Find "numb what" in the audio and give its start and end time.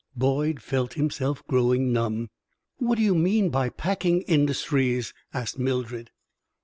1.93-2.95